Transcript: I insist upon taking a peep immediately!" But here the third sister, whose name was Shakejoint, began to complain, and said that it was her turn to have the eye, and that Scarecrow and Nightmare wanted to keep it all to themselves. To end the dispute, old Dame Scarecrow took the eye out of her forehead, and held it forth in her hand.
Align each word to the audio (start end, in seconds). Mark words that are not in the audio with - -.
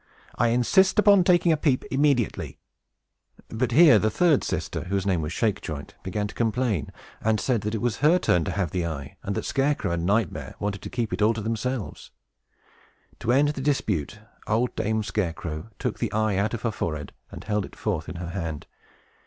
I 0.35 0.47
insist 0.47 0.97
upon 0.97 1.23
taking 1.23 1.51
a 1.51 1.57
peep 1.57 1.85
immediately!" 1.91 2.57
But 3.49 3.71
here 3.71 3.99
the 3.99 4.09
third 4.09 4.43
sister, 4.43 4.85
whose 4.85 5.05
name 5.05 5.21
was 5.21 5.31
Shakejoint, 5.31 5.93
began 6.01 6.25
to 6.25 6.33
complain, 6.33 6.91
and 7.21 7.39
said 7.39 7.61
that 7.61 7.75
it 7.75 7.83
was 7.83 7.97
her 7.97 8.17
turn 8.17 8.43
to 8.45 8.51
have 8.51 8.71
the 8.71 8.83
eye, 8.87 9.17
and 9.21 9.35
that 9.35 9.45
Scarecrow 9.45 9.91
and 9.91 10.03
Nightmare 10.03 10.55
wanted 10.59 10.81
to 10.81 10.89
keep 10.89 11.13
it 11.13 11.21
all 11.21 11.35
to 11.35 11.41
themselves. 11.41 12.09
To 13.19 13.31
end 13.31 13.49
the 13.49 13.61
dispute, 13.61 14.17
old 14.47 14.75
Dame 14.75 15.03
Scarecrow 15.03 15.69
took 15.77 15.99
the 15.99 16.11
eye 16.11 16.35
out 16.35 16.55
of 16.55 16.63
her 16.63 16.71
forehead, 16.71 17.13
and 17.29 17.43
held 17.43 17.63
it 17.63 17.75
forth 17.75 18.09
in 18.09 18.15
her 18.15 18.29
hand. 18.29 18.65